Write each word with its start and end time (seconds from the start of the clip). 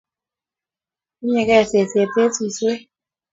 Unyekei 1.23 1.65
seset 1.71 2.13
eng 2.21 2.31
suswek 2.35 2.81